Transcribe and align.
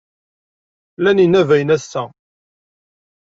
Llan 0.99 1.19
yinabayen 1.21 1.73
ass-a? 1.75 2.03